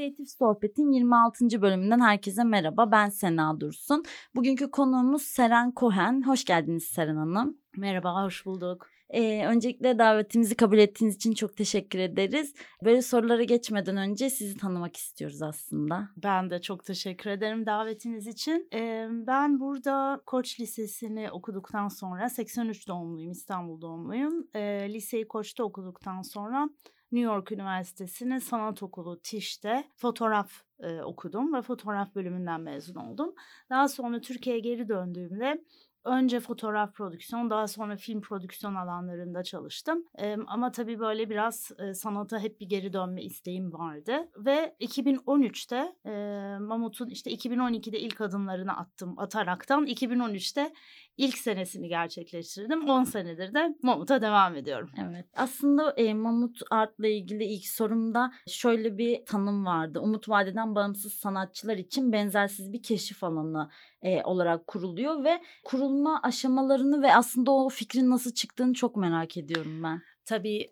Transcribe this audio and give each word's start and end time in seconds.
Kreatif 0.00 0.28
Sohbet'in 0.28 0.92
26. 0.92 1.62
bölümünden 1.62 2.00
herkese 2.00 2.44
merhaba. 2.44 2.90
Ben 2.92 3.08
Sena 3.08 3.60
Dursun. 3.60 4.02
Bugünkü 4.34 4.70
konuğumuz 4.70 5.22
Seren 5.22 5.72
Kohen. 5.72 6.22
Hoş 6.26 6.44
geldiniz 6.44 6.84
Seren 6.84 7.16
Hanım. 7.16 7.58
Merhaba, 7.76 8.24
hoş 8.24 8.46
bulduk. 8.46 8.86
Ee, 9.10 9.46
öncelikle 9.46 9.98
davetimizi 9.98 10.54
kabul 10.54 10.78
ettiğiniz 10.78 11.16
için 11.16 11.32
çok 11.32 11.56
teşekkür 11.56 11.98
ederiz. 11.98 12.54
Böyle 12.84 13.02
sorulara 13.02 13.42
geçmeden 13.42 13.96
önce 13.96 14.30
sizi 14.30 14.56
tanımak 14.56 14.96
istiyoruz 14.96 15.42
aslında. 15.42 16.08
Ben 16.16 16.50
de 16.50 16.60
çok 16.60 16.84
teşekkür 16.84 17.30
ederim 17.30 17.66
davetiniz 17.66 18.26
için. 18.26 18.68
Ee, 18.74 19.08
ben 19.10 19.60
burada 19.60 20.20
Koç 20.26 20.60
Lisesi'ni 20.60 21.30
okuduktan 21.30 21.88
sonra 21.88 22.28
83 22.28 22.88
doğumluyum, 22.88 23.30
İstanbul 23.30 23.80
doğumluyum. 23.80 24.46
Ee, 24.54 24.88
liseyi 24.92 25.28
Koç'ta 25.28 25.64
okuduktan 25.64 26.22
sonra 26.22 26.68
New 27.12 27.32
York 27.32 27.52
Üniversitesi'nin 27.52 28.38
sanat 28.38 28.82
okulu 28.82 29.20
TİŞ'te 29.22 29.84
fotoğraf 29.96 30.52
e, 30.80 31.02
okudum 31.02 31.54
ve 31.54 31.62
fotoğraf 31.62 32.14
bölümünden 32.14 32.60
mezun 32.60 32.94
oldum. 32.94 33.34
Daha 33.70 33.88
sonra 33.88 34.20
Türkiye'ye 34.20 34.60
geri 34.60 34.88
döndüğümde 34.88 35.64
önce 36.04 36.40
fotoğraf 36.40 36.94
prodüksiyon 36.94 37.50
daha 37.50 37.68
sonra 37.68 37.96
film 37.96 38.20
prodüksiyon 38.20 38.74
alanlarında 38.74 39.42
çalıştım. 39.42 40.04
E, 40.18 40.36
ama 40.46 40.72
tabii 40.72 40.98
böyle 40.98 41.30
biraz 41.30 41.70
e, 41.78 41.94
sanata 41.94 42.38
hep 42.38 42.60
bir 42.60 42.68
geri 42.68 42.92
dönme 42.92 43.22
isteğim 43.22 43.72
vardı. 43.72 44.28
Ve 44.36 44.76
2013'te 44.80 45.92
e, 46.06 46.12
Mamut'un 46.58 47.08
işte 47.08 47.30
2012'de 47.30 48.00
ilk 48.00 48.20
adımlarını 48.20 48.76
attım 48.76 49.18
ataraktan 49.18 49.86
2013'te 49.86 50.72
ilk 51.20 51.38
senesini 51.38 51.88
gerçekleştirdim. 51.88 52.88
10 52.88 53.04
senedir 53.04 53.54
de 53.54 53.74
Mamut'a 53.82 54.22
devam 54.22 54.56
ediyorum. 54.56 54.90
Evet. 54.98 55.26
Aslında 55.36 55.90
e, 55.90 56.14
Mamut 56.14 56.60
Art'la 56.70 57.08
ilgili 57.08 57.44
ilk 57.44 57.66
sorumda 57.66 58.32
şöyle 58.46 58.98
bir 58.98 59.24
tanım 59.24 59.66
vardı. 59.66 60.00
Umut 60.00 60.28
Vadeden 60.28 60.74
bağımsız 60.74 61.12
sanatçılar 61.12 61.76
için 61.76 62.12
benzersiz 62.12 62.72
bir 62.72 62.82
keşif 62.82 63.24
alanı 63.24 63.70
e, 64.02 64.22
olarak 64.22 64.66
kuruluyor 64.66 65.24
ve 65.24 65.42
kurulma 65.64 66.20
aşamalarını 66.22 67.02
ve 67.02 67.14
aslında 67.14 67.50
o 67.50 67.68
fikrin 67.68 68.10
nasıl 68.10 68.34
çıktığını 68.34 68.74
çok 68.74 68.96
merak 68.96 69.36
ediyorum 69.36 69.82
ben. 69.82 70.02
Tabii. 70.30 70.70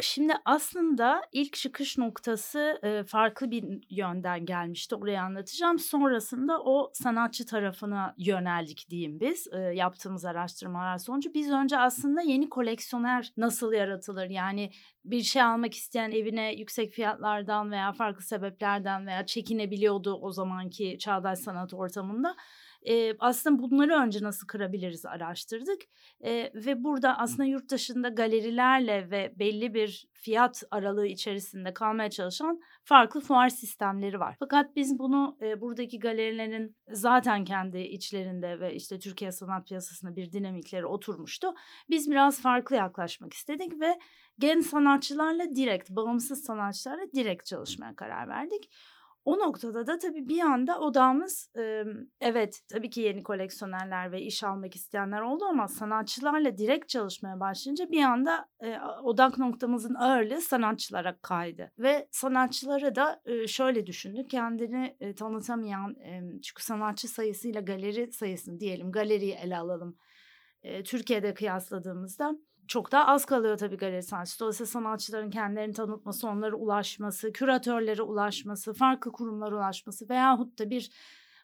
şimdi 0.00 0.32
aslında 0.44 1.22
ilk 1.32 1.52
çıkış 1.52 1.98
noktası 1.98 2.80
farklı 3.06 3.50
bir 3.50 3.64
yönden 3.90 4.46
gelmişti. 4.46 4.94
Orayı 4.94 5.20
anlatacağım. 5.20 5.78
Sonrasında 5.78 6.62
o 6.62 6.90
sanatçı 6.94 7.46
tarafına 7.46 8.14
yöneldik 8.18 8.90
diyeyim 8.90 9.20
biz. 9.20 9.46
yaptığımız 9.74 10.24
araştırmalar 10.24 10.98
sonucu. 10.98 11.34
Biz 11.34 11.50
önce 11.50 11.78
aslında 11.78 12.20
yeni 12.20 12.48
koleksiyoner 12.48 13.32
nasıl 13.36 13.72
yaratılır? 13.72 14.30
Yani 14.30 14.70
bir 15.04 15.22
şey 15.22 15.42
almak 15.42 15.74
isteyen 15.74 16.10
evine 16.10 16.54
yüksek 16.54 16.92
fiyatlardan 16.92 17.70
veya 17.70 17.92
farklı 17.92 18.22
sebeplerden 18.22 19.06
veya 19.06 19.26
çekinebiliyordu 19.26 20.14
o 20.14 20.32
zamanki 20.32 20.98
çağdaş 20.98 21.38
sanat 21.38 21.74
ortamında 21.74 22.36
e, 22.88 23.16
aslında 23.18 23.62
bunları 23.62 23.94
önce 23.94 24.22
nasıl 24.22 24.46
kırabiliriz 24.46 25.06
araştırdık 25.06 25.82
e, 26.20 26.52
ve 26.54 26.84
burada 26.84 27.18
aslında 27.18 27.44
yurt 27.44 27.70
dışında 27.70 28.08
galerilerle 28.08 29.10
ve 29.10 29.32
belli 29.38 29.74
bir 29.74 30.06
fiyat 30.12 30.62
aralığı 30.70 31.06
içerisinde 31.06 31.74
kalmaya 31.74 32.10
çalışan 32.10 32.60
farklı 32.84 33.20
fuar 33.20 33.48
sistemleri 33.48 34.20
var. 34.20 34.36
Fakat 34.38 34.76
biz 34.76 34.98
bunu 34.98 35.36
e, 35.42 35.60
buradaki 35.60 35.98
galerilerin 35.98 36.76
zaten 36.90 37.44
kendi 37.44 37.78
içlerinde 37.78 38.60
ve 38.60 38.74
işte 38.74 38.98
Türkiye 38.98 39.32
sanat 39.32 39.68
piyasasında 39.68 40.16
bir 40.16 40.32
dinamikleri 40.32 40.86
oturmuştu. 40.86 41.54
Biz 41.90 42.10
biraz 42.10 42.42
farklı 42.42 42.76
yaklaşmak 42.76 43.32
istedik 43.32 43.80
ve 43.80 43.98
genç 44.38 44.66
sanatçılarla 44.66 45.56
direkt, 45.56 45.90
bağımsız 45.90 46.44
sanatçılarla 46.44 47.12
direkt 47.14 47.46
çalışmaya 47.46 47.96
karar 47.96 48.28
verdik. 48.28 48.70
O 49.28 49.38
noktada 49.38 49.86
da 49.86 49.98
tabii 49.98 50.28
bir 50.28 50.40
anda 50.40 50.80
odamız 50.80 51.50
evet 52.20 52.60
tabii 52.68 52.90
ki 52.90 53.00
yeni 53.00 53.22
koleksiyonerler 53.22 54.12
ve 54.12 54.22
iş 54.22 54.44
almak 54.44 54.74
isteyenler 54.74 55.20
oldu 55.20 55.44
ama 55.44 55.68
sanatçılarla 55.68 56.58
direkt 56.58 56.88
çalışmaya 56.88 57.40
başlayınca 57.40 57.90
bir 57.90 58.02
anda 58.02 58.48
e, 58.60 58.80
odak 59.02 59.38
noktamızın 59.38 59.94
ağırlığı 59.94 60.40
sanatçılara 60.40 61.18
kaydı. 61.22 61.72
Ve 61.78 62.08
sanatçılara 62.10 62.94
da 62.94 63.20
e, 63.24 63.46
şöyle 63.46 63.86
düşündük 63.86 64.30
kendini 64.30 64.96
e, 65.00 65.14
tanıtamayan 65.14 65.96
çünkü 66.42 66.64
sanatçı 66.64 67.08
sayısıyla 67.08 67.60
galeri 67.60 68.12
sayısını 68.12 68.60
diyelim 68.60 68.92
galeriyi 68.92 69.34
ele 69.34 69.56
alalım. 69.56 69.96
Türkiye'de 70.84 71.34
kıyasladığımızda 71.34 72.38
çok 72.68 72.92
daha 72.92 73.06
az 73.06 73.24
kalıyor 73.24 73.58
tabii 73.58 73.76
galeri 73.76 74.02
sanatçısı. 74.02 74.40
Dolayısıyla 74.40 74.66
sanatçıların 74.66 75.30
kendilerini 75.30 75.74
tanıtması, 75.74 76.28
onlara 76.28 76.56
ulaşması, 76.56 77.32
küratörlere 77.32 78.02
ulaşması, 78.02 78.74
farklı 78.74 79.12
kurumlara 79.12 79.56
ulaşması 79.56 80.08
veyahut 80.08 80.58
da 80.58 80.70
bir 80.70 80.90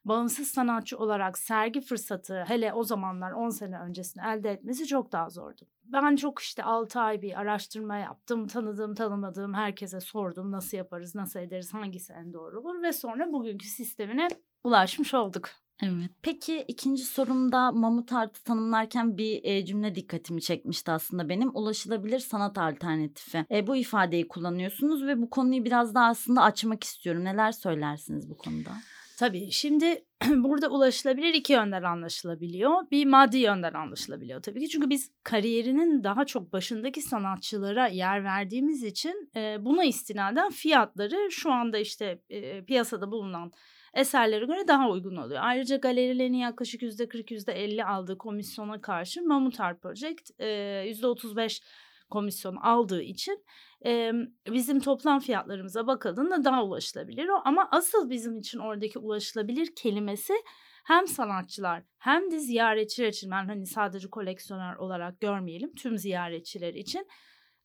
bağımsız 0.04 0.48
sanatçı 0.48 0.98
olarak 0.98 1.38
sergi 1.38 1.80
fırsatı 1.80 2.44
hele 2.46 2.72
o 2.72 2.84
zamanlar 2.84 3.32
10 3.32 3.50
sene 3.50 3.78
öncesini 3.80 4.22
elde 4.26 4.50
etmesi 4.50 4.86
çok 4.86 5.12
daha 5.12 5.30
zordu. 5.30 5.62
Ben 5.84 6.16
çok 6.16 6.38
işte 6.38 6.62
6 6.62 7.00
ay 7.00 7.22
bir 7.22 7.40
araştırma 7.40 7.96
yaptım. 7.96 8.46
Tanıdığım, 8.46 8.94
tanımadığım 8.94 9.54
herkese 9.54 10.00
sordum. 10.00 10.52
Nasıl 10.52 10.76
yaparız, 10.76 11.14
nasıl 11.14 11.40
ederiz, 11.40 11.74
hangisi 11.74 12.12
en 12.12 12.32
doğru 12.32 12.60
olur 12.60 12.82
ve 12.82 12.92
sonra 12.92 13.32
bugünkü 13.32 13.66
sistemine 13.66 14.28
ulaşmış 14.64 15.14
olduk. 15.14 15.63
Evet. 15.82 16.10
Peki 16.22 16.64
ikinci 16.68 17.04
sorumda 17.04 17.72
mamut 17.72 18.12
artı 18.12 18.44
tanımlarken 18.44 19.18
bir 19.18 19.40
e, 19.44 19.64
cümle 19.64 19.94
dikkatimi 19.94 20.42
çekmişti 20.42 20.90
aslında 20.90 21.28
benim. 21.28 21.56
Ulaşılabilir 21.56 22.18
sanat 22.18 22.58
alternatifi. 22.58 23.46
E, 23.50 23.66
bu 23.66 23.76
ifadeyi 23.76 24.28
kullanıyorsunuz 24.28 25.06
ve 25.06 25.22
bu 25.22 25.30
konuyu 25.30 25.64
biraz 25.64 25.94
daha 25.94 26.06
aslında 26.06 26.42
açmak 26.42 26.84
istiyorum. 26.84 27.24
Neler 27.24 27.52
söylersiniz 27.52 28.30
bu 28.30 28.36
konuda? 28.36 28.70
Tabii 29.18 29.50
şimdi 29.50 30.04
burada 30.28 30.68
ulaşılabilir 30.68 31.34
iki 31.34 31.52
yönden 31.52 31.82
anlaşılabiliyor. 31.82 32.90
Bir 32.90 33.06
maddi 33.06 33.38
yönden 33.38 33.72
anlaşılabiliyor 33.72 34.42
tabii 34.42 34.60
ki. 34.60 34.68
Çünkü 34.68 34.90
biz 34.90 35.10
kariyerinin 35.22 36.04
daha 36.04 36.24
çok 36.24 36.52
başındaki 36.52 37.02
sanatçılara 37.02 37.86
yer 37.86 38.24
verdiğimiz 38.24 38.82
için 38.82 39.30
e, 39.36 39.56
buna 39.64 39.84
istinaden 39.84 40.50
fiyatları 40.50 41.30
şu 41.30 41.52
anda 41.52 41.78
işte 41.78 42.22
e, 42.28 42.64
piyasada 42.64 43.10
bulunan 43.10 43.52
eserlere 43.94 44.44
göre 44.44 44.69
daha 44.69 44.91
uygun 44.91 45.16
oluyor. 45.16 45.41
Ayrıca 45.43 45.77
galerilerin 45.77 46.34
yaklaşık 46.34 46.82
%40 46.82 47.31
%50 47.31 47.84
aldığı 47.84 48.19
komisyona 48.19 48.81
karşı 48.81 49.22
Mamut 49.22 49.60
Art 49.60 49.82
Project 49.82 50.31
e, 50.38 50.47
%35 50.47 51.62
komisyon 52.10 52.56
aldığı 52.56 53.03
için 53.03 53.44
bizim 54.49 54.81
toplam 54.81 55.21
fiyatlarımıza 55.21 55.87
bakıldığında 55.87 56.44
daha 56.44 56.65
ulaşılabilir 56.65 57.28
o. 57.28 57.41
Ama 57.44 57.69
asıl 57.71 58.10
bizim 58.10 58.38
için 58.38 58.59
oradaki 58.59 58.99
ulaşılabilir 58.99 59.75
kelimesi 59.77 60.34
hem 60.84 61.06
sanatçılar 61.06 61.82
hem 61.99 62.31
de 62.31 62.38
ziyaretçiler 62.38 63.09
için 63.09 63.31
ben 63.31 63.47
hani 63.47 63.66
sadece 63.66 64.11
koleksiyoner 64.11 64.76
olarak 64.76 65.21
görmeyelim 65.21 65.75
tüm 65.75 65.99
ziyaretçiler 65.99 66.75
için 66.75 67.06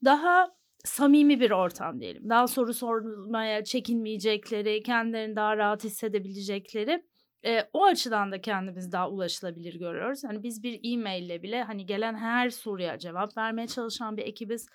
daha 0.06 0.59
samimi 0.86 1.40
bir 1.40 1.52
ortam 1.52 2.00
diyelim. 2.02 2.30
Daha 2.30 2.48
soru 2.48 2.74
sormaya 2.74 3.64
çekinmeyecekleri, 3.64 4.84
kendilerini 4.84 5.36
daha 5.36 5.58
rahat 5.58 5.84
hissedebilecekleri 5.84 7.04
e, 7.46 7.70
o 7.74 7.86
açıdan 7.86 8.32
da 8.32 8.42
kendimizi 8.42 8.92
daha 8.92 9.10
ulaşılabilir 9.10 9.80
görüyoruz. 9.80 10.24
Hani 10.24 10.44
biz 10.44 10.64
bir 10.64 10.80
e-maille 10.84 11.44
bile 11.44 11.64
hani 11.64 11.86
gelen 11.86 12.16
her 12.16 12.50
soruya 12.50 12.98
cevap 13.00 13.38
vermeye 13.38 13.68
çalışan 13.68 14.18
bir 14.18 14.24
ekibiz. 14.24 14.68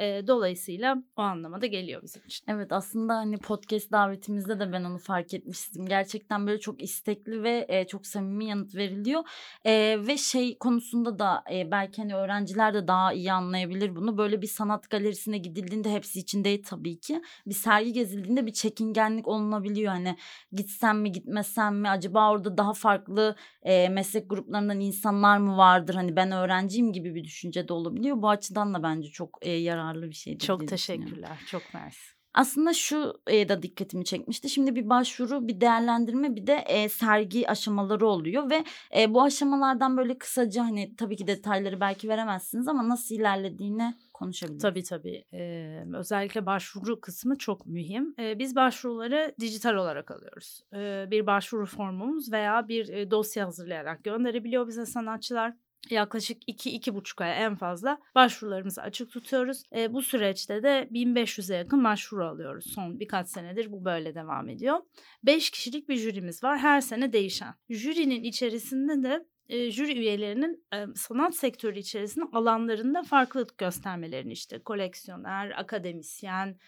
E, 0.00 0.26
dolayısıyla 0.26 1.02
o 1.16 1.22
anlamada 1.22 1.66
geliyor 1.66 2.02
bizim 2.02 2.22
için. 2.26 2.44
Evet 2.48 2.72
aslında 2.72 3.16
hani 3.16 3.38
podcast 3.38 3.92
davetimizde 3.92 4.60
de 4.60 4.72
ben 4.72 4.84
onu 4.84 4.98
fark 4.98 5.34
etmiştim. 5.34 5.86
Gerçekten 5.86 6.46
böyle 6.46 6.60
çok 6.60 6.82
istekli 6.82 7.42
ve 7.42 7.66
e, 7.68 7.86
çok 7.86 8.06
samimi 8.06 8.44
yanıt 8.44 8.74
veriliyor. 8.74 9.22
E, 9.64 9.96
ve 10.06 10.16
şey 10.16 10.58
konusunda 10.58 11.18
da 11.18 11.44
e, 11.52 11.70
belki 11.70 12.02
hani 12.02 12.14
öğrenciler 12.14 12.74
de 12.74 12.88
daha 12.88 13.12
iyi 13.12 13.32
anlayabilir 13.32 13.96
bunu. 13.96 14.18
Böyle 14.18 14.42
bir 14.42 14.46
sanat 14.46 14.90
galerisine 14.90 15.38
gidildiğinde 15.38 15.92
hepsi 15.92 16.18
için 16.18 16.40
tabii 16.62 17.00
ki. 17.00 17.22
Bir 17.46 17.54
sergi 17.54 17.92
gezildiğinde 17.92 18.46
bir 18.46 18.52
çekingenlik 18.52 19.28
olunabiliyor. 19.28 19.92
Hani 19.92 20.16
gitsem 20.52 21.00
mi 21.00 21.12
gitmesem 21.12 21.80
mi 21.80 21.88
acaba 21.88 22.30
orada 22.30 22.58
daha 22.58 22.72
farklı 22.72 23.36
e, 23.62 23.88
meslek 23.88 24.30
gruplarından 24.30 24.80
insanlar 24.80 25.38
mı 25.38 25.56
vardır? 25.56 25.94
Hani 25.94 26.16
ben 26.16 26.32
öğrenciyim 26.32 26.92
gibi 26.92 27.14
bir 27.14 27.24
düşünce 27.24 27.68
de 27.68 27.72
olabiliyor. 27.72 28.22
Bu 28.22 28.28
açıdan 28.28 28.74
da 28.74 28.82
bence 28.82 29.08
çok 29.08 29.38
e, 29.42 29.50
yararlı 29.50 29.89
yararlı 29.90 30.10
bir 30.10 30.14
şeydi. 30.14 30.44
Çok 30.44 30.68
teşekkürler. 30.68 31.38
Çok 31.46 31.74
mersi. 31.74 32.20
Aslında 32.34 32.74
şu 32.74 33.20
e, 33.26 33.48
da 33.48 33.62
dikkatimi 33.62 34.04
çekmişti. 34.04 34.48
Şimdi 34.48 34.74
bir 34.74 34.88
başvuru, 34.88 35.48
bir 35.48 35.60
değerlendirme, 35.60 36.36
bir 36.36 36.46
de 36.46 36.54
e, 36.54 36.88
sergi 36.88 37.50
aşamaları 37.50 38.06
oluyor 38.06 38.50
ve 38.50 38.64
e, 38.98 39.14
bu 39.14 39.22
aşamalardan 39.22 39.96
böyle 39.96 40.18
kısaca 40.18 40.64
hani 40.64 40.96
tabii 40.96 41.16
ki 41.16 41.26
detayları 41.26 41.80
belki 41.80 42.08
veremezsiniz 42.08 42.68
ama 42.68 42.88
nasıl 42.88 43.14
ilerlediğini 43.14 43.94
konuşabiliriz. 44.14 44.62
Tabii 44.62 44.82
tabii. 44.82 45.24
Ee, 45.32 45.84
özellikle 45.94 46.46
başvuru 46.46 47.00
kısmı 47.00 47.38
çok 47.38 47.66
mühim. 47.66 48.14
Ee, 48.18 48.38
biz 48.38 48.56
başvuruları 48.56 49.34
dijital 49.40 49.74
olarak 49.74 50.10
alıyoruz. 50.10 50.62
Ee, 50.74 51.04
bir 51.10 51.26
başvuru 51.26 51.66
formumuz 51.66 52.32
veya 52.32 52.68
bir 52.68 52.88
e, 52.88 53.10
dosya 53.10 53.46
hazırlayarak 53.46 54.04
gönderebiliyor 54.04 54.68
bize 54.68 54.86
sanatçılar. 54.86 55.54
Yaklaşık 55.90 56.48
2-2,5 56.48 57.24
ay 57.24 57.44
en 57.44 57.54
fazla 57.54 57.98
başvurularımızı 58.14 58.82
açık 58.82 59.10
tutuyoruz. 59.10 59.62
E, 59.76 59.92
bu 59.92 60.02
süreçte 60.02 60.62
de 60.62 60.88
1500'e 60.92 61.56
yakın 61.56 61.84
başvuru 61.84 62.26
alıyoruz. 62.26 62.72
Son 62.74 63.00
birkaç 63.00 63.28
senedir 63.28 63.72
bu 63.72 63.84
böyle 63.84 64.14
devam 64.14 64.48
ediyor. 64.48 64.78
5 65.22 65.50
kişilik 65.50 65.88
bir 65.88 65.96
jürimiz 65.96 66.44
var 66.44 66.58
her 66.58 66.80
sene 66.80 67.12
değişen. 67.12 67.54
Jürinin 67.70 68.22
içerisinde 68.22 69.02
de 69.08 69.26
e, 69.48 69.70
jüri 69.70 69.98
üyelerinin 69.98 70.64
e, 70.74 70.86
sanat 70.94 71.34
sektörü 71.34 71.78
içerisinde 71.78 72.24
alanlarında 72.32 73.02
farklılık 73.02 73.58
göstermelerini 73.58 74.32
işte 74.32 74.58
koleksiyoner, 74.58 75.50
akademisyen, 75.60 76.58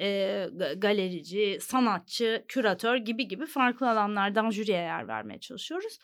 e, 0.00 0.46
galerici, 0.76 1.58
sanatçı, 1.60 2.44
küratör 2.48 2.96
gibi 2.96 3.28
gibi 3.28 3.46
farklı 3.46 3.90
alanlardan 3.90 4.50
jüriye 4.50 4.78
yer 4.78 5.08
vermeye 5.08 5.40
çalışıyoruz. 5.40 5.98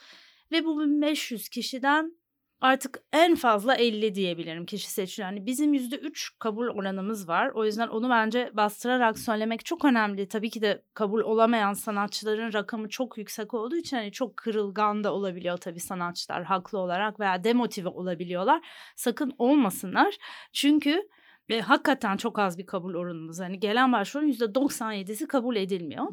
Ve 0.52 0.64
bu 0.64 0.80
1500 0.80 1.48
kişiden 1.48 2.19
artık 2.60 3.02
en 3.12 3.34
fazla 3.34 3.74
50 3.74 4.14
diyebilirim 4.14 4.66
kişi 4.66 4.90
seçiyor. 4.90 5.28
Yani 5.28 5.46
bizim 5.46 5.74
%3 5.74 6.30
kabul 6.38 6.68
oranımız 6.68 7.28
var. 7.28 7.50
O 7.54 7.64
yüzden 7.64 7.88
onu 7.88 8.10
bence 8.10 8.50
bastırarak 8.54 9.18
söylemek 9.18 9.64
çok 9.64 9.84
önemli. 9.84 10.28
Tabii 10.28 10.50
ki 10.50 10.62
de 10.62 10.82
kabul 10.94 11.20
olamayan 11.20 11.72
sanatçıların 11.72 12.52
rakamı 12.52 12.88
çok 12.88 13.18
yüksek 13.18 13.54
olduğu 13.54 13.76
için 13.76 13.96
hani 13.96 14.12
çok 14.12 14.36
kırılgan 14.36 15.04
da 15.04 15.14
olabiliyor 15.14 15.56
tabii 15.56 15.80
sanatçılar 15.80 16.44
haklı 16.44 16.78
olarak 16.78 17.20
veya 17.20 17.44
demotive 17.44 17.88
olabiliyorlar. 17.88 18.60
Sakın 18.96 19.34
olmasınlar. 19.38 20.16
Çünkü 20.52 21.08
ve 21.50 21.60
hakikaten 21.60 22.16
çok 22.16 22.38
az 22.38 22.58
bir 22.58 22.66
kabul 22.66 22.94
oranımız. 22.94 23.40
Hani 23.40 23.60
gelen 23.60 23.92
başvurunun 23.92 24.32
%97'si 24.32 25.26
kabul 25.26 25.56
edilmiyor. 25.56 26.06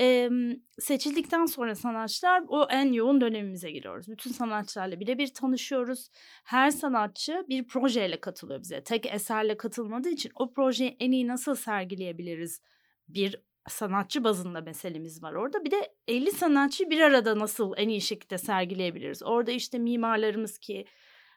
Ee, 0.00 0.30
seçildikten 0.78 1.46
sonra 1.46 1.74
sanatçılar 1.74 2.42
o 2.48 2.66
en 2.70 2.92
yoğun 2.92 3.20
dönemimize 3.20 3.70
giriyoruz. 3.70 4.08
Bütün 4.08 4.30
sanatçılarla 4.30 5.00
birebir 5.00 5.34
tanışıyoruz. 5.34 6.10
Her 6.44 6.70
sanatçı 6.70 7.44
bir 7.48 7.66
projeyle 7.66 8.20
katılıyor 8.20 8.60
bize. 8.60 8.82
Tek 8.84 9.06
eserle 9.06 9.56
katılmadığı 9.56 10.08
için 10.08 10.32
o 10.34 10.52
projeyi 10.52 10.96
en 11.00 11.12
iyi 11.12 11.26
nasıl 11.26 11.54
sergileyebiliriz? 11.54 12.60
Bir 13.08 13.42
sanatçı 13.68 14.24
bazında 14.24 14.60
meselemiz 14.60 15.22
var 15.22 15.32
orada. 15.32 15.64
Bir 15.64 15.70
de 15.70 15.94
50 16.08 16.32
sanatçı 16.32 16.90
bir 16.90 17.00
arada 17.00 17.38
nasıl 17.38 17.74
en 17.76 17.88
iyi 17.88 18.00
şekilde 18.00 18.38
sergileyebiliriz? 18.38 19.22
Orada 19.22 19.50
işte 19.50 19.78
mimarlarımız 19.78 20.58
ki 20.58 20.86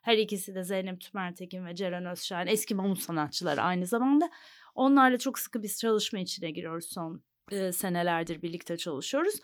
her 0.07 0.17
ikisi 0.17 0.55
de 0.55 0.63
Zeynep 0.63 1.01
Tümertekin 1.01 1.65
ve 1.65 1.75
Ceren 1.75 2.05
Özşahin 2.05 2.47
eski 2.47 2.75
mamut 2.75 2.99
sanatçıları 2.99 3.61
aynı 3.61 3.85
zamanda. 3.85 4.29
Onlarla 4.75 5.17
çok 5.17 5.39
sıkı 5.39 5.63
bir 5.63 5.69
çalışma 5.69 6.19
içine 6.19 6.51
giriyoruz 6.51 6.85
son 6.85 7.23
e, 7.51 7.71
senelerdir 7.71 8.41
birlikte 8.41 8.77
çalışıyoruz. 8.77 9.35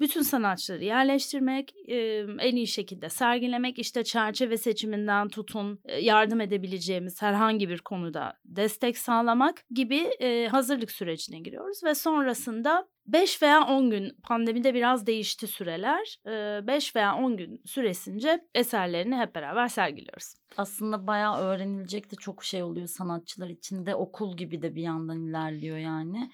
Bütün 0.00 0.22
sanatçıları 0.22 0.84
yerleştirmek, 0.84 1.74
e, 1.88 1.96
en 2.38 2.56
iyi 2.56 2.66
şekilde 2.66 3.08
sergilemek, 3.08 3.78
işte 3.78 4.04
çerçeve 4.04 4.56
seçiminden 4.56 5.28
tutun 5.28 5.80
e, 5.84 6.00
yardım 6.00 6.40
edebileceğimiz 6.40 7.22
herhangi 7.22 7.68
bir 7.68 7.78
konuda 7.78 8.32
destek 8.44 8.98
sağlamak 8.98 9.64
gibi 9.70 9.96
e, 9.96 10.48
hazırlık 10.48 10.90
sürecine 10.90 11.38
giriyoruz 11.38 11.84
ve 11.84 11.94
sonrasında 11.94 12.88
5 13.06 13.42
veya 13.42 13.66
10 13.66 13.90
gün 13.90 14.16
pandemide 14.22 14.74
biraz 14.74 15.06
değişti 15.06 15.46
süreler. 15.46 16.18
5 16.66 16.96
veya 16.96 17.16
10 17.16 17.36
gün 17.36 17.62
süresince 17.66 18.44
eserlerini 18.54 19.16
hep 19.16 19.34
beraber 19.34 19.68
sergiliyoruz. 19.68 20.34
Aslında 20.56 21.06
bayağı 21.06 21.38
öğrenilecek 21.38 22.10
de 22.10 22.16
çok 22.16 22.44
şey 22.44 22.62
oluyor 22.62 22.86
sanatçılar 22.86 23.48
için 23.48 23.86
de 23.86 23.94
okul 23.94 24.36
gibi 24.36 24.62
de 24.62 24.74
bir 24.74 24.82
yandan 24.82 25.20
ilerliyor 25.20 25.78
yani. 25.78 26.30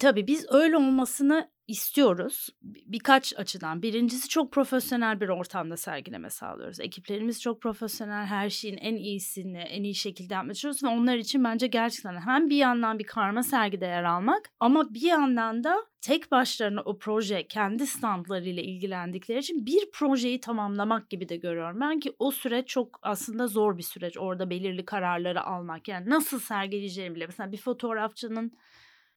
Tabii 0.00 0.26
biz 0.26 0.46
öyle 0.50 0.76
olmasını 0.76 1.50
istiyoruz 1.66 2.48
birkaç 2.62 3.38
açıdan. 3.38 3.82
Birincisi 3.82 4.28
çok 4.28 4.52
profesyonel 4.52 5.20
bir 5.20 5.28
ortamda 5.28 5.76
sergileme 5.76 6.30
sağlıyoruz. 6.30 6.80
Ekiplerimiz 6.80 7.40
çok 7.42 7.62
profesyonel, 7.62 8.26
her 8.26 8.50
şeyin 8.50 8.76
en 8.76 8.94
iyisini 8.96 9.58
en 9.58 9.82
iyi 9.82 9.94
şekilde 9.94 10.34
yapmaya 10.34 10.54
çalışıyoruz 10.54 10.82
ve 10.82 11.00
onlar 11.00 11.16
için 11.16 11.44
bence 11.44 11.66
gerçekten 11.66 12.20
hem 12.20 12.50
bir 12.50 12.56
yandan 12.56 12.98
bir 12.98 13.04
karma 13.04 13.42
sergide 13.42 13.86
yer 13.86 14.04
almak 14.04 14.50
ama 14.60 14.94
bir 14.94 15.02
yandan 15.02 15.64
da 15.64 15.76
tek 16.00 16.30
başlarına 16.30 16.80
o 16.80 16.98
proje 16.98 17.46
kendi 17.46 17.86
standlarıyla 17.86 18.62
ilgilendikleri 18.62 19.38
için 19.38 19.66
bir 19.66 19.90
projeyi 19.92 20.40
tamamlamak 20.40 21.10
gibi 21.10 21.28
de 21.28 21.36
görüyorum. 21.36 21.80
Ben 21.80 22.00
ki 22.00 22.12
o 22.18 22.30
süreç 22.30 22.68
çok 22.68 22.98
aslında 23.02 23.46
zor 23.46 23.78
bir 23.78 23.82
süreç. 23.82 24.18
Orada 24.18 24.50
belirli 24.50 24.84
kararları 24.84 25.42
almak. 25.42 25.88
Yani 25.88 26.10
nasıl 26.10 26.38
sergileyeceğini 26.38 27.14
bile. 27.14 27.26
Mesela 27.26 27.52
bir 27.52 27.56
fotoğrafçının 27.58 28.52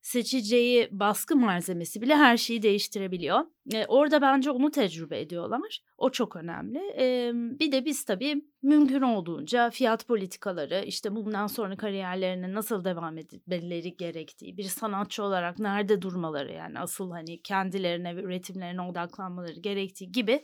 seçeceği 0.01 0.87
baskı 0.91 1.35
malzemesi 1.35 2.01
bile 2.01 2.15
her 2.15 2.37
şeyi 2.37 2.61
değiştirebiliyor. 2.61 3.39
E, 3.73 3.85
orada 3.85 4.21
bence 4.21 4.51
onu 4.51 4.71
tecrübe 4.71 5.19
ediyorlar. 5.19 5.79
O 5.97 6.09
çok 6.09 6.35
önemli. 6.35 6.79
E, 6.99 7.31
bir 7.33 7.71
de 7.71 7.85
biz 7.85 8.05
tabii 8.05 8.41
mümkün 8.61 9.01
olduğunca 9.01 9.69
fiyat 9.69 10.07
politikaları, 10.07 10.83
işte 10.85 11.15
bundan 11.15 11.47
sonra 11.47 11.77
kariyerlerine 11.77 12.53
nasıl 12.53 12.85
devam 12.85 13.17
etmeleri 13.17 13.97
gerektiği, 13.97 14.57
bir 14.57 14.63
sanatçı 14.63 15.23
olarak 15.23 15.59
nerede 15.59 16.01
durmaları 16.01 16.53
yani 16.53 16.79
asıl 16.79 17.11
hani 17.11 17.41
kendilerine 17.41 18.15
ve 18.15 18.21
üretimlerine 18.21 18.81
odaklanmaları 18.81 19.59
gerektiği 19.59 20.11
gibi 20.11 20.43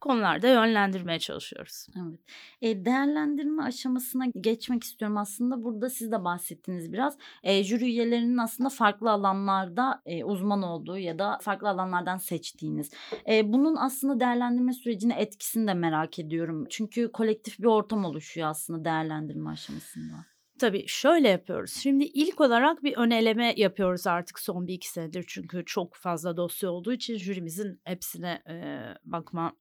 konularda 0.00 0.48
yönlendirmeye 0.48 1.18
çalışıyoruz. 1.18 1.86
Evet. 1.96 2.20
E, 2.62 2.84
değerlendirme 2.84 3.62
aşamasına 3.62 4.26
geçmek 4.26 4.84
istiyorum 4.84 5.16
aslında. 5.16 5.64
Burada 5.64 5.90
siz 5.90 6.12
de 6.12 6.24
bahsettiniz 6.24 6.92
biraz. 6.92 7.18
E, 7.42 7.64
jüri 7.64 7.84
üyelerinin 7.84 8.38
aslında 8.38 8.68
farklı 8.68 9.10
alanlarda 9.10 10.02
e, 10.06 10.24
uzman 10.24 10.62
olduğu 10.62 10.98
ya 10.98 11.18
da 11.18 11.38
farklı 11.42 11.68
alanlardan 11.68 12.18
seçtiğiniz. 12.18 12.90
E, 13.28 13.52
bunun 13.52 13.76
aslında 13.76 14.20
değerlendirme 14.20 14.72
sürecine 14.72 15.14
etkisini 15.14 15.66
de 15.66 15.74
merak 15.74 16.18
ediyorum. 16.18 16.66
Çünkü 16.70 17.12
kolektif 17.12 17.58
bir 17.58 17.64
ortam 17.64 18.04
oluşuyor 18.04 18.48
aslında 18.48 18.84
değerlendirme 18.84 19.50
aşamasında. 19.50 20.14
Tabii 20.58 20.84
şöyle 20.86 21.28
yapıyoruz. 21.28 21.72
Şimdi 21.72 22.04
ilk 22.04 22.40
olarak 22.40 22.82
bir 22.82 22.96
ön 22.96 23.10
eleme 23.10 23.54
yapıyoruz 23.56 24.06
artık 24.06 24.38
son 24.38 24.66
bir 24.66 24.74
iki 24.74 24.88
senedir. 24.88 25.24
Çünkü 25.28 25.64
çok 25.64 25.94
fazla 25.94 26.36
dosya 26.36 26.70
olduğu 26.70 26.92
için 26.92 27.16
jürimizin 27.16 27.80
hepsine 27.84 28.42
e, 28.48 28.80
bakma 29.04 29.52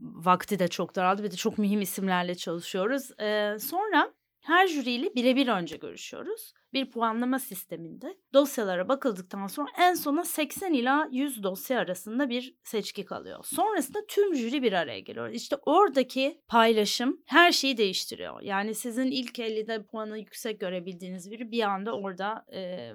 vakti 0.00 0.58
de 0.58 0.68
çok 0.68 0.96
daraldı 0.96 1.22
ve 1.22 1.30
de 1.30 1.36
çok 1.36 1.58
mühim 1.58 1.80
isimlerle 1.80 2.34
çalışıyoruz. 2.34 3.10
Ee, 3.20 3.56
sonra 3.60 4.12
her 4.46 4.66
jüriyle 4.66 5.14
birebir 5.14 5.48
önce 5.48 5.76
görüşüyoruz. 5.76 6.52
Bir 6.72 6.90
puanlama 6.90 7.38
sisteminde 7.38 8.16
dosyalara 8.32 8.88
bakıldıktan 8.88 9.46
sonra 9.46 9.68
en 9.78 9.94
sona 9.94 10.24
80 10.24 10.72
ila 10.72 11.08
100 11.12 11.42
dosya 11.42 11.78
arasında 11.78 12.28
bir 12.28 12.56
seçki 12.64 13.04
kalıyor. 13.04 13.44
Sonrasında 13.44 13.98
tüm 14.08 14.34
jüri 14.34 14.62
bir 14.62 14.72
araya 14.72 15.00
geliyor. 15.00 15.28
İşte 15.28 15.56
oradaki 15.66 16.40
paylaşım 16.48 17.22
her 17.26 17.52
şeyi 17.52 17.76
değiştiriyor. 17.76 18.40
Yani 18.40 18.74
sizin 18.74 19.10
ilk 19.10 19.38
50'de 19.38 19.82
puanı 19.82 20.18
yüksek 20.18 20.60
görebildiğiniz 20.60 21.30
biri 21.30 21.50
bir 21.50 21.62
anda 21.62 21.92
orada 21.92 22.44
e, 22.52 22.92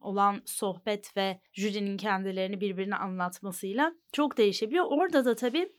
olan 0.00 0.42
sohbet 0.44 1.16
ve 1.16 1.40
jürinin 1.52 1.96
kendilerini 1.96 2.60
birbirine 2.60 2.96
anlatmasıyla 2.96 3.92
çok 4.12 4.36
değişebiliyor. 4.36 4.84
Orada 4.88 5.24
da 5.24 5.34
tabii 5.34 5.72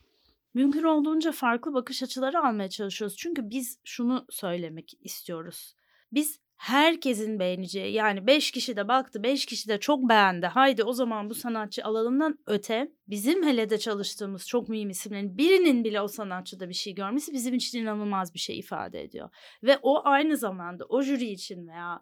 mümkün 0.54 0.82
olduğunca 0.82 1.32
farklı 1.32 1.74
bakış 1.74 2.02
açıları 2.02 2.46
almaya 2.46 2.70
çalışıyoruz. 2.70 3.16
Çünkü 3.16 3.50
biz 3.50 3.78
şunu 3.84 4.26
söylemek 4.30 4.94
istiyoruz. 5.00 5.74
Biz 6.12 6.40
herkesin 6.62 7.38
beğeneceği 7.38 7.92
yani 7.92 8.26
5 8.26 8.50
kişi 8.50 8.76
de 8.76 8.88
baktı 8.88 9.22
5 9.22 9.46
kişi 9.46 9.68
de 9.68 9.80
çok 9.80 10.08
beğendi 10.08 10.46
haydi 10.46 10.84
o 10.84 10.92
zaman 10.92 11.30
bu 11.30 11.34
sanatçı 11.34 11.84
alalımdan 11.84 12.38
öte 12.46 12.92
bizim 13.08 13.46
hele 13.46 13.70
de 13.70 13.78
çalıştığımız 13.78 14.48
çok 14.48 14.68
mühim 14.68 14.90
isimlerin 14.90 15.38
birinin 15.38 15.84
bile 15.84 16.00
o 16.00 16.08
sanatçıda 16.08 16.68
bir 16.68 16.74
şey 16.74 16.94
görmesi 16.94 17.32
bizim 17.32 17.54
için 17.54 17.82
inanılmaz 17.82 18.34
bir 18.34 18.38
şey 18.38 18.58
ifade 18.58 19.02
ediyor. 19.02 19.28
Ve 19.62 19.78
o 19.82 20.02
aynı 20.04 20.36
zamanda 20.36 20.84
o 20.84 21.02
jüri 21.02 21.30
için 21.30 21.68
veya 21.68 22.00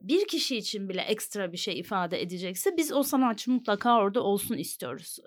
bir 0.00 0.28
kişi 0.28 0.56
için 0.56 0.88
bile 0.88 1.00
ekstra 1.00 1.52
bir 1.52 1.58
şey 1.58 1.78
ifade 1.78 2.22
edecekse 2.22 2.76
biz 2.76 2.92
o 2.92 3.02
sanatçı 3.02 3.50
mutlaka 3.50 3.98
orada 3.98 4.22
olsun 4.22 4.54
istiyoruz. 4.54 5.18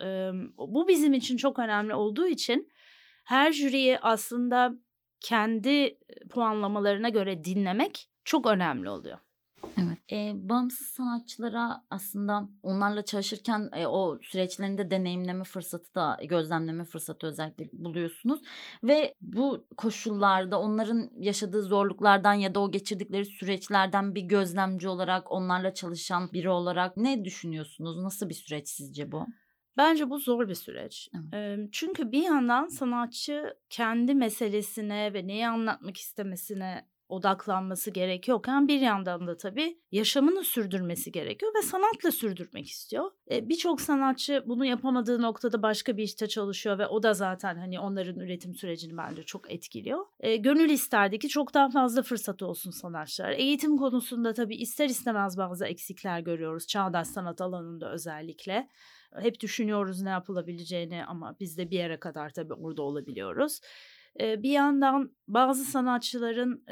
Bu 0.58 0.88
bizim 0.88 1.14
için 1.14 1.38
çok 1.38 1.60
önemli 1.60 1.94
olduğu 1.94 2.28
için 2.28 2.70
her 3.26 3.52
jüriyi 3.52 4.00
aslında 4.00 4.74
kendi 5.20 5.98
puanlamalarına 6.30 7.10
göre 7.10 7.44
dinlemek 7.44 8.13
çok 8.26 8.48
önemli 8.48 8.90
oluyor. 8.90 9.18
Evet. 9.78 9.98
E, 10.12 10.50
bağımsız 10.50 10.88
sanatçılara 10.88 11.84
aslında 11.90 12.50
onlarla 12.64 13.06
çalışırken 13.06 13.70
e, 13.74 13.88
o 13.88 14.20
süreçlerinde 14.22 14.92
deneyimleme 14.92 15.44
fırsatı 15.44 15.96
da 15.96 16.18
gözlemleme 16.30 16.86
fırsatı 16.86 17.28
özellikle 17.28 17.70
buluyorsunuz 17.74 18.42
ve 18.84 19.14
bu 19.22 19.68
koşullarda 19.78 20.60
onların 20.60 21.10
yaşadığı 21.18 21.64
zorluklardan 21.64 22.34
ya 22.34 22.56
da 22.56 22.60
o 22.60 22.72
geçirdikleri 22.72 23.26
süreçlerden 23.26 24.16
bir 24.16 24.22
gözlemci 24.22 24.88
olarak 24.88 25.32
onlarla 25.32 25.74
çalışan 25.74 26.32
biri 26.34 26.50
olarak 26.50 26.98
ne 26.98 27.26
düşünüyorsunuz? 27.26 28.04
Nasıl 28.04 28.30
bir 28.30 28.34
süreç 28.34 28.70
sizce 28.70 29.12
bu? 29.12 29.26
Bence 29.78 30.10
bu 30.10 30.18
zor 30.18 30.50
bir 30.50 30.56
süreç. 30.56 31.10
Evet. 31.34 31.70
Çünkü 31.72 32.12
bir 32.12 32.24
yandan 32.24 32.68
sanatçı 32.68 33.54
kendi 33.70 34.16
meselesine 34.16 35.14
ve 35.14 35.28
neyi 35.28 35.48
anlatmak 35.48 35.98
istemesine 35.98 36.86
odaklanması 37.10 37.92
gerekiyorken 37.92 38.68
bir 38.68 38.80
yandan 38.80 39.28
da 39.28 39.38
tabii 39.38 39.78
yaşamını 39.92 40.44
sürdürmesi 40.44 41.12
gerekiyor 41.12 41.52
ve 41.58 41.62
sanatla 41.62 42.12
sürdürmek 42.12 42.68
istiyor. 42.68 43.12
E, 43.32 43.50
Birçok 43.50 43.82
sanatçı 43.82 44.44
bunu 44.48 44.66
yapamadığı 44.66 45.22
noktada 45.22 45.62
başka 45.62 45.98
bir 45.98 46.04
işte 46.04 46.28
çalışıyor 46.28 46.78
ve 46.80 46.88
o 46.88 47.04
da 47.04 47.14
zaten 47.14 47.56
hani 47.56 47.80
onların 47.80 48.20
üretim 48.20 48.56
sürecini 48.56 48.98
bence 48.98 49.24
çok 49.24 49.52
etkiliyor. 49.52 50.06
E, 50.20 50.36
gönül 50.36 50.70
isterdi 50.70 51.20
ki 51.20 51.30
çok 51.30 51.54
daha 51.54 51.70
fazla 51.70 52.02
fırsat 52.02 52.42
olsun 52.42 52.72
sanatçılar. 52.72 53.32
Eğitim 53.32 53.78
konusunda 53.78 54.34
tabii 54.34 54.56
ister 54.56 54.90
istemez 54.90 55.38
bazı 55.38 55.66
eksikler 55.66 56.20
görüyoruz 56.20 56.68
çağdaş 56.68 57.08
sanat 57.08 57.42
alanında 57.42 57.92
özellikle. 57.92 58.68
Hep 59.22 59.40
düşünüyoruz 59.40 60.02
ne 60.02 60.10
yapılabileceğini 60.10 61.06
ama 61.06 61.36
biz 61.40 61.58
de 61.58 61.72
bir 61.72 61.78
yere 61.78 62.00
kadar 62.00 62.30
tabii 62.30 62.54
orada 62.54 62.82
olabiliyoruz 62.82 63.60
bir 64.20 64.52
yandan 64.52 65.12
bazı 65.28 65.66
sanatçıların 65.66 66.64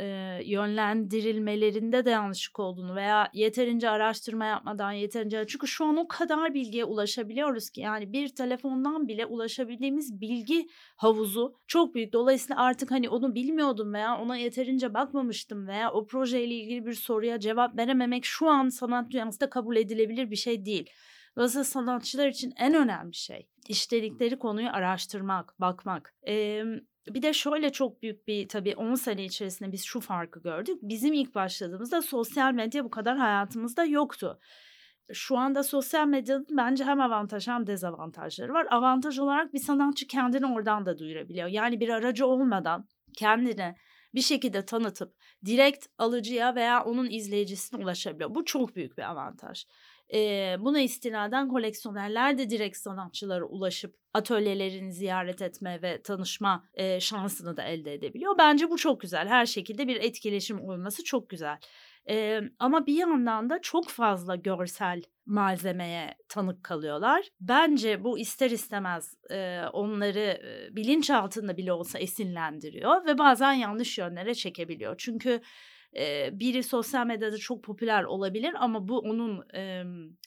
yönlendirilmelerinde 0.46 2.06
de 2.06 2.10
yanlışlık 2.10 2.60
olduğunu 2.60 2.96
veya 2.96 3.30
yeterince 3.34 3.90
araştırma 3.90 4.46
yapmadan 4.46 4.92
yeterince 4.92 5.46
çünkü 5.48 5.68
şu 5.68 5.86
an 5.86 5.98
o 5.98 6.08
kadar 6.08 6.54
bilgiye 6.54 6.86
ulaşabiliyoruz 6.86 7.70
ki 7.70 7.82
yani 7.82 8.14
bir 8.14 8.36
telefondan 8.36 9.08
bile 9.08 9.26
ulaşabildiğimiz 9.26 10.22
bilgi 10.22 10.68
havuzu 10.96 11.54
çok 11.68 11.96
büyük. 11.96 12.14
Dolayısıyla 12.14 12.62
artık 12.62 12.92
hani 12.92 13.10
onu 13.10 13.36
bilmiyordum 13.36 13.94
veya 13.94 14.18
ona 14.18 14.38
yeterince 14.38 14.94
bakmamıştım 14.94 15.68
veya 15.68 15.92
o 15.92 16.08
projeyle 16.08 16.54
ilgili 16.56 16.86
bir 16.86 16.94
soruya 16.94 17.40
cevap 17.40 17.78
verememek 17.78 18.26
şu 18.26 18.48
an 18.50 18.70
sanat 18.70 19.12
dünyasında 19.12 19.50
kabul 19.50 19.76
edilebilir 19.76 20.32
bir 20.32 20.36
şey 20.36 20.66
değil. 20.66 20.90
Dolayısıyla 21.36 21.64
sanatçılar 21.64 22.28
için 22.28 22.54
en 22.58 22.74
önemli 22.74 23.14
şey 23.14 23.48
işledikleri 23.68 24.40
konuyu 24.40 24.70
araştırmak, 24.70 25.54
bakmak. 25.60 26.16
Ee, 26.28 26.64
bir 27.08 27.22
de 27.22 27.34
şöyle 27.34 27.72
çok 27.72 28.02
büyük 28.02 28.28
bir 28.28 28.48
tabii 28.48 28.76
10 28.76 28.96
sene 28.96 29.26
içerisinde 29.26 29.72
biz 29.72 29.84
şu 29.84 30.00
farkı 30.00 30.42
gördük. 30.42 30.78
Bizim 30.82 31.14
ilk 31.14 31.36
başladığımızda 31.36 32.02
sosyal 32.02 32.54
medya 32.54 32.84
bu 32.84 32.90
kadar 32.90 33.18
hayatımızda 33.18 33.86
yoktu. 33.86 34.40
Şu 35.14 35.38
anda 35.38 35.64
sosyal 35.64 36.08
medyanın 36.08 36.48
bence 36.52 36.84
hem 36.84 37.02
avantaj 37.02 37.48
hem 37.48 37.68
dezavantajları 37.68 38.54
var. 38.54 38.68
Avantaj 38.70 39.20
olarak 39.20 39.54
bir 39.54 39.60
sanatçı 39.60 40.08
kendini 40.08 40.46
oradan 40.46 40.86
da 40.86 40.98
duyurabiliyor. 40.98 41.48
Yani 41.48 41.80
bir 41.80 41.90
aracı 41.90 42.26
olmadan 42.26 42.88
kendini 43.18 43.76
bir 44.16 44.22
şekilde 44.22 44.66
tanıtıp 44.66 45.16
direkt 45.46 45.86
alıcıya 45.98 46.56
veya 46.56 46.84
onun 46.84 47.10
izleyicisine 47.10 47.84
ulaşabiliyor. 47.84 48.36
Bu 48.36 48.46
çok 48.46 48.76
büyük 48.76 48.98
bir 48.98 49.04
avantaj. 49.04 49.66
E, 50.14 50.56
buna 50.60 50.80
istinaden 50.80 51.48
koleksiyonerler 51.48 52.38
de 52.38 52.50
direkt 52.50 52.78
sanatçılara 52.78 53.46
ulaşıp 53.46 53.96
atölyelerini 54.14 54.94
ziyaret 54.94 55.42
etme 55.42 55.82
ve 55.82 56.02
tanışma 56.02 56.64
e, 56.74 57.00
şansını 57.00 57.58
da 57.58 57.64
elde 57.64 57.94
edebiliyor. 57.94 58.36
Bence 58.38 58.70
bu 58.70 58.78
çok 58.78 59.02
güzel. 59.02 59.28
Her 59.28 59.46
şekilde 59.46 59.88
bir 59.88 59.96
etkileşim 59.96 60.62
olması 60.62 61.04
çok 61.04 61.30
güzel. 61.30 61.58
E, 62.10 62.42
ama 62.60 62.86
bir 62.86 62.94
yandan 62.94 63.50
da 63.50 63.62
çok 63.62 63.90
fazla 63.90 64.36
görsel 64.36 65.02
malzemeye 65.26 66.16
tanık 66.30 66.64
kalıyorlar. 66.64 67.28
Bence 67.40 68.04
bu 68.04 68.20
ister 68.20 68.52
istemez 68.52 69.16
e, 69.32 69.62
onları 69.74 70.42
bilinç 70.72 71.10
altında 71.10 71.58
bile 71.58 71.74
olsa 71.74 72.00
esinlendiriyor 72.00 73.06
ve 73.06 73.18
bazen 73.18 73.54
yanlış 73.54 73.98
yönlere 73.98 74.36
çekebiliyor. 74.36 74.96
Çünkü 74.98 75.42
biri 76.40 76.64
sosyal 76.64 77.06
medyada 77.06 77.38
çok 77.38 77.64
popüler 77.64 78.04
olabilir 78.04 78.54
ama 78.60 78.88
bu 78.88 79.00
onun 79.00 79.44
e, 79.56 79.84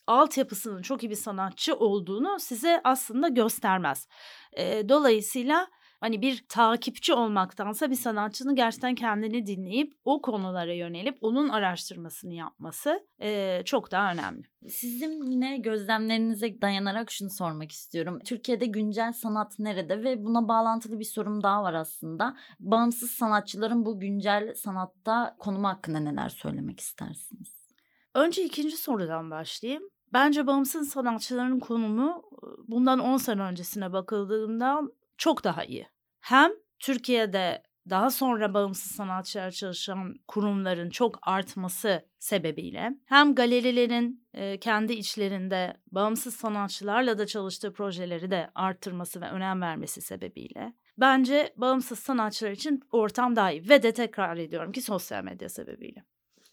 altyapısının 0.07 0.83
çok 0.83 1.03
iyi 1.03 1.11
bir 1.11 1.15
sanatçı 1.15 1.75
olduğunu 1.77 2.41
size 2.41 2.81
aslında 2.85 3.29
göstermez. 3.29 4.09
E, 4.53 4.89
dolayısıyla 4.89 5.69
hani 6.05 6.23
bir 6.23 6.45
takipçi 6.49 7.15
olmaktansa 7.15 7.91
bir 7.91 7.95
sanatçının 7.95 8.55
gerçekten 8.55 8.95
kendini 8.95 9.47
dinleyip 9.47 9.93
o 10.05 10.23
konulara 10.23 10.73
yönelip 10.73 11.19
onun 11.21 11.49
araştırmasını 11.49 12.35
yapması 12.35 13.07
e, 13.21 13.63
çok 13.65 13.91
daha 13.91 14.13
önemli. 14.13 14.43
Sizin 14.69 15.31
yine 15.31 15.59
gözlemlerinize 15.59 16.61
dayanarak 16.63 17.11
şunu 17.11 17.31
sormak 17.31 17.73
istiyorum. 17.73 18.19
Türkiye'de 18.25 18.67
güncel 18.67 19.13
sanat 19.13 19.59
nerede 19.59 20.05
ve 20.05 20.25
buna 20.25 20.49
bağlantılı 20.49 20.99
bir 20.99 21.05
sorum 21.05 21.43
daha 21.43 21.63
var 21.63 21.75
aslında. 21.75 22.37
Bağımsız 22.61 23.11
sanatçıların 23.11 23.87
bu 23.87 24.01
güncel 24.01 24.55
sanatta 24.55 25.37
konumu 25.39 25.69
hakkında 25.69 25.99
neler 25.99 26.29
söylemek 26.29 26.81
istersiniz? 26.81 27.69
Önce 28.15 28.45
ikinci 28.45 28.77
sorudan 28.77 29.31
başlayayım. 29.31 29.83
Bence 30.13 30.47
bağımsız 30.47 30.89
sanatçıların 30.89 31.61
konumu 31.61 32.23
bundan 32.69 32.99
10 32.99 33.17
sene 33.17 33.43
öncesine 33.43 33.93
bakıldığında 33.93 34.81
çok 35.17 35.45
daha 35.45 35.65
iyi 35.65 35.94
hem 36.25 36.51
Türkiye'de 36.79 37.63
daha 37.91 38.11
sonra 38.11 38.55
bağımsız 38.55 38.93
sanatçılar 38.93 39.51
çalışan 39.51 40.15
kurumların 40.29 40.91
çok 40.91 41.19
artması 41.23 42.09
sebebiyle 42.19 42.91
hem 43.07 43.35
galerilerin 43.35 44.27
e, 44.35 44.61
kendi 44.61 44.93
içlerinde 44.93 45.77
bağımsız 45.93 46.35
sanatçılarla 46.35 47.19
da 47.19 47.27
çalıştığı 47.27 47.73
projeleri 47.73 48.31
de 48.31 48.51
arttırması 48.55 49.21
ve 49.21 49.31
önem 49.31 49.61
vermesi 49.61 50.01
sebebiyle 50.01 50.75
bence 50.99 51.55
bağımsız 51.57 51.99
sanatçılar 51.99 52.51
için 52.51 52.81
ortam 52.91 53.37
daha 53.37 53.53
iyi 53.53 53.69
ve 53.69 53.83
de 53.83 53.93
tekrar 53.93 54.37
ediyorum 54.37 54.73
ki 54.73 54.83
sosyal 54.83 55.25
medya 55.25 55.49
sebebiyle. 55.49 56.05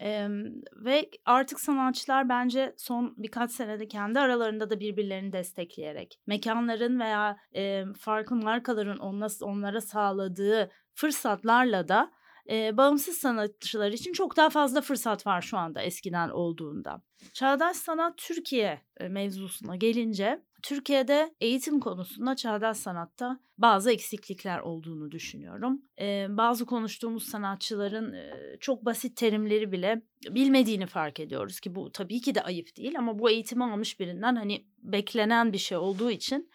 Ee, 0.01 0.27
ve 0.75 1.09
artık 1.25 1.59
sanatçılar 1.59 2.29
bence 2.29 2.73
son 2.77 3.13
birkaç 3.17 3.51
senede 3.51 3.87
kendi 3.87 4.19
aralarında 4.19 4.69
da 4.69 4.79
birbirlerini 4.79 5.33
destekleyerek 5.33 6.19
mekanların 6.27 6.99
veya 6.99 7.37
e, 7.55 7.83
farklı 7.99 8.35
markaların 8.35 8.97
onla, 8.97 9.27
onlara 9.41 9.81
sağladığı 9.81 10.71
fırsatlarla 10.93 11.87
da 11.87 12.11
e, 12.49 12.77
bağımsız 12.77 13.17
sanatçılar 13.17 13.91
için 13.91 14.13
çok 14.13 14.37
daha 14.37 14.49
fazla 14.49 14.81
fırsat 14.81 15.27
var 15.27 15.41
şu 15.41 15.57
anda 15.57 15.81
eskiden 15.81 16.29
olduğunda. 16.29 17.01
Çağdaş 17.33 17.77
Sanat 17.77 18.17
Türkiye 18.17 18.81
mevzusuna 19.09 19.75
gelince 19.75 20.41
Türkiye'de 20.63 21.35
eğitim 21.41 21.79
konusunda 21.79 22.35
çağdaş 22.35 22.77
sanatta 22.77 23.39
bazı 23.57 23.91
eksiklikler 23.91 24.59
olduğunu 24.59 25.11
düşünüyorum. 25.11 25.81
Ee, 25.99 26.27
bazı 26.29 26.65
konuştuğumuz 26.65 27.23
sanatçıların 27.23 28.13
e, 28.13 28.57
çok 28.59 28.85
basit 28.85 29.17
terimleri 29.17 29.71
bile 29.71 30.01
bilmediğini 30.29 30.85
fark 30.85 31.19
ediyoruz 31.19 31.59
ki 31.59 31.75
bu 31.75 31.91
tabii 31.91 32.21
ki 32.21 32.35
de 32.35 32.41
ayıp 32.41 32.77
değil 32.77 32.99
ama 32.99 33.19
bu 33.19 33.29
eğitimi 33.29 33.63
almış 33.63 33.99
birinden 33.99 34.35
hani 34.35 34.65
beklenen 34.77 35.53
bir 35.53 35.57
şey 35.57 35.77
olduğu 35.77 36.11
için 36.11 36.49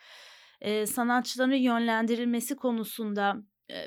e, 0.61 0.87
sanatçıların 0.87 1.53
yönlendirilmesi 1.53 2.57
konusunda 2.57 3.37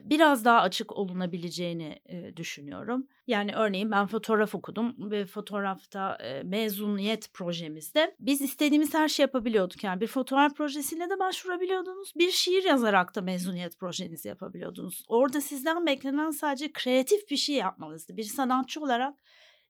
biraz 0.04 0.46
daha 0.46 0.62
açık 0.62 0.98
olunabileceğini 0.98 2.00
düşünüyorum. 2.36 3.08
Yani 3.28 3.56
örneğin 3.56 3.92
ben 3.92 4.08
fotoğraf 4.08 4.56
okudum 4.56 5.12
ve 5.12 5.26
fotoğrafta 5.26 6.18
mezuniyet 6.44 7.34
projemizde 7.34 8.16
biz 8.20 8.42
istediğimiz 8.42 8.94
her 8.94 9.08
şey 9.08 9.24
yapabiliyorduk. 9.24 9.84
Yani 9.84 10.02
bir 10.02 10.08
fotoğraf 10.08 10.56
projesiyle 10.56 11.10
de 11.10 11.20
başvurabiliyordunuz. 11.20 12.14
Bir 12.16 12.32
şiir 12.32 12.64
yazarak 12.64 13.16
da 13.16 13.22
mezuniyet 13.22 13.80
projenizi 13.80 14.28
yapabiliyordunuz. 14.28 15.04
Orada 15.08 15.42
sizden 15.42 15.86
beklenen 15.86 16.32
sadece 16.32 16.72
kreatif 16.72 17.30
bir 17.30 17.38
şey 17.38 17.56
yapmanızdı. 17.56 18.18
Bir 18.18 18.24
sanatçı 18.24 18.82
olarak 18.82 19.16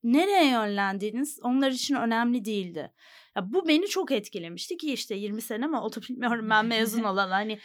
nereye 0.04 0.52
yönlendiğiniz 0.52 1.40
onlar 1.44 1.72
için 1.72 1.96
önemli 1.96 2.46
değildi. 2.46 2.92
Ya 3.36 3.54
bu 3.54 3.68
beni 3.68 3.88
çok 3.88 4.12
etkilemişti 4.12 4.78
ki 4.78 4.94
işte 4.94 5.16
20 5.16 5.42
sene 5.42 5.68
mi 5.68 5.78
oldu 5.78 6.02
bilmiyorum 6.10 6.50
ben 6.50 6.66
mezun 6.66 7.04
olan 7.12 7.30
hani 7.30 7.60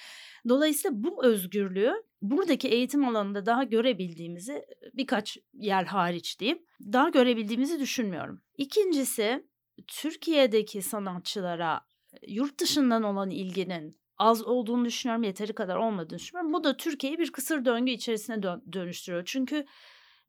Dolayısıyla 0.49 1.05
bu 1.05 1.25
özgürlüğü 1.25 1.93
buradaki 2.23 2.69
eğitim 2.69 3.09
alanında 3.09 3.47
daha 3.47 3.65
görebildiğimizi 3.65 4.65
birkaç 4.95 5.39
yer 5.53 5.85
hariç 5.85 6.41
diyeyim 6.41 6.63
daha 6.81 7.09
görebildiğimizi 7.09 7.81
düşünmüyorum. 7.81 8.43
İkincisi 8.59 9.47
Türkiye'deki 9.87 10.83
sanatçılara 10.83 11.81
yurt 12.29 12.61
dışından 12.61 13.03
olan 13.03 13.31
ilginin 13.31 13.99
az 14.19 14.43
olduğunu 14.43 14.85
düşünüyorum, 14.85 15.23
yeteri 15.23 15.53
kadar 15.53 15.77
olmadığını 15.77 16.19
düşünüyorum. 16.19 16.53
Bu 16.53 16.65
da 16.65 16.77
Türkiye'yi 16.77 17.19
bir 17.19 17.33
kısır 17.33 17.65
döngü 17.65 17.93
içerisine 17.93 18.43
dön- 18.43 18.73
dönüştürüyor. 18.73 19.23
Çünkü 19.27 19.67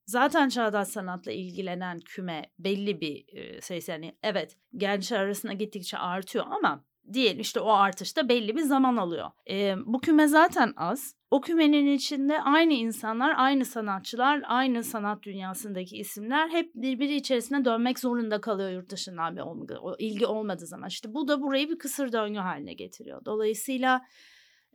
zaten 0.06 0.50
çağdaş 0.50 0.88
sanatla 0.88 1.32
ilgilenen 1.32 2.00
küme 2.00 2.52
belli 2.60 3.02
bir 3.02 3.38
e, 3.38 3.62
sayısı 3.62 3.92
yani 3.92 4.18
evet 4.24 4.58
gençler 4.78 5.20
arasında 5.20 5.54
gittikçe 5.54 5.98
artıyor 5.98 6.46
ama 6.50 6.86
diyelim 7.14 7.40
işte 7.40 7.60
o 7.60 7.72
artışta 7.72 8.30
belli 8.30 8.56
bir 8.56 8.62
zaman 8.62 8.98
alıyor. 8.98 9.32
E, 9.50 9.76
bu 9.86 10.02
küme 10.02 10.28
zaten 10.28 10.74
az. 10.78 11.16
O 11.32 11.42
kümenin 11.42 11.96
içinde 11.96 12.42
aynı 12.42 12.74
insanlar, 12.74 13.34
aynı 13.38 13.66
sanatçılar, 13.66 14.42
aynı 14.46 14.84
sanat 14.84 15.24
dünyasındaki 15.24 15.98
isimler 15.98 16.50
hep 16.50 16.72
birbiri 16.76 17.16
içerisine 17.16 17.66
dönmek 17.66 18.00
zorunda 18.00 18.42
kalıyor 18.42 18.70
yurt 18.70 18.92
dışından 18.92 19.36
bir 19.36 19.42
o 19.82 19.96
ilgi 20.00 20.26
olmadığı 20.26 20.68
zaman. 20.68 20.90
İşte 20.90 21.14
bu 21.14 21.28
da 21.28 21.42
burayı 21.42 21.70
bir 21.70 21.78
kısır 21.78 22.12
döngü 22.12 22.40
haline 22.40 22.74
getiriyor. 22.74 23.26
Dolayısıyla 23.26 24.02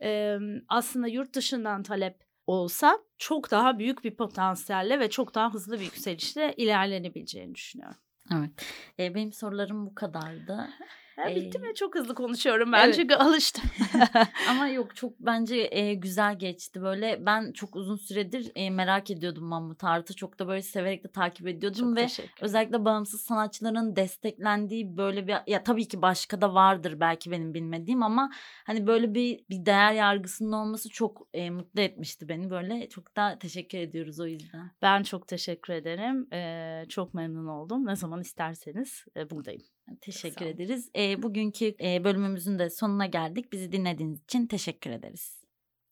e, 0.01 0.37
aslında 0.67 1.07
yurt 1.07 1.35
dışından 1.35 1.83
talep 1.83 2.23
olsa 2.47 2.99
çok 3.17 3.51
daha 3.51 3.79
büyük 3.79 4.03
bir 4.03 4.15
potansiyelle 4.15 4.99
ve 4.99 5.09
çok 5.09 5.35
daha 5.35 5.53
hızlı 5.53 5.79
bir 5.79 5.85
yükselişle 5.85 6.53
ilerlenebileceğini 6.57 7.55
düşünüyorum. 7.55 7.97
Evet. 8.33 8.51
E, 8.99 9.15
benim 9.15 9.33
sorularım 9.33 9.85
bu 9.85 9.95
kadardı. 9.95 10.69
Ha, 11.15 11.35
bitti 11.35 11.57
Eee 11.59 11.67
mi? 11.69 11.75
Çok 11.75 11.95
hızlı 11.95 12.15
konuşuyorum 12.15 12.71
ben 12.71 12.85
Evet. 12.85 12.95
çünkü 12.95 13.15
alıştım. 13.15 13.63
Ama 14.49 14.67
yok 14.67 14.95
çok 14.95 15.19
bence, 15.19 15.69
eee, 15.69 15.93
güzel 15.93 16.39
geçti. 16.39 16.81
Böyle 16.81 17.25
ben 17.25 17.51
çok 17.51 17.75
uzun 17.75 17.95
süredir, 17.95 18.51
eee, 18.55 18.69
merak 18.69 19.11
ediyordum 19.11 19.43
Mahmut 19.45 19.83
Art'ı. 19.83 20.15
Çok 20.15 20.39
da 20.39 20.47
böyle 20.47 20.61
severek 20.61 21.03
de 21.03 21.11
takip 21.11 21.47
ediyordum 21.47 21.95
Çok 21.95 21.97
ve 21.97 22.07
özellikle 22.41 22.85
bağımsız 22.85 23.21
sanatçıların 23.21 23.95
desteklendiği 23.95 24.97
böyle 24.97 25.27
bir 25.27 25.35
ya 25.47 25.63
tabii 25.63 25.87
ki 25.87 26.01
başka 26.01 26.41
da 26.41 26.53
vardır 26.53 26.99
belki 26.99 27.31
benim 27.31 27.53
bilmediğim 27.53 28.03
ama 28.03 28.31
hani 28.65 28.87
böyle 28.87 29.13
bir 29.13 29.39
bir 29.49 29.65
değer 29.65 29.93
yargısının 29.93 30.51
olması 30.51 30.89
çok, 30.89 31.27
eee, 31.33 31.49
mutlu 31.49 31.81
etmişti 31.81 32.29
beni. 32.29 32.49
Böyle 32.49 32.89
çok 32.89 33.15
da 33.17 33.37
teşekkür 33.39 33.77
ediyoruz 33.77 34.19
o 34.19 34.27
yüzden. 34.27 34.71
Ben 34.81 35.03
çok 35.03 35.27
teşekkür 35.27 35.73
ederim. 35.73 36.27
Eee, 36.31 36.85
çok 36.89 37.13
memnun 37.13 37.47
oldum. 37.47 37.85
Ne 37.85 37.95
zaman 37.95 38.21
isterseniz, 38.21 39.05
eee, 39.15 39.29
buradayım. 39.29 39.61
Teşekkür 40.01 40.45
ederiz. 40.45 40.89
Eee, 40.95 41.23
bugünkü, 41.23 41.65
eee, 41.65 42.03
bölümümüzün 42.03 42.59
de 42.59 42.69
sonuna 42.69 43.05
geldik. 43.05 43.51
Bizi 43.53 43.71
dinlediğiniz 43.71 44.23
için 44.23 44.47
teşekkür 44.47 44.91
ederiz. 44.91 45.40